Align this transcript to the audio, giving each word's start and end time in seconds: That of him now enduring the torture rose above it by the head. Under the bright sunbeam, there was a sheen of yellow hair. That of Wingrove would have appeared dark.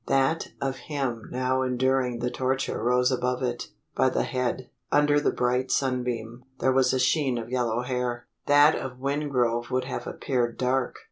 That 0.07 0.47
of 0.59 0.77
him 0.89 1.29
now 1.31 1.61
enduring 1.61 2.17
the 2.21 2.31
torture 2.31 2.81
rose 2.81 3.11
above 3.11 3.43
it 3.43 3.67
by 3.95 4.09
the 4.09 4.23
head. 4.23 4.71
Under 4.91 5.19
the 5.19 5.29
bright 5.29 5.69
sunbeam, 5.69 6.43
there 6.59 6.71
was 6.73 6.91
a 6.91 6.97
sheen 6.97 7.37
of 7.37 7.51
yellow 7.51 7.83
hair. 7.83 8.25
That 8.47 8.73
of 8.73 8.97
Wingrove 8.97 9.69
would 9.69 9.83
have 9.83 10.07
appeared 10.07 10.57
dark. 10.57 10.97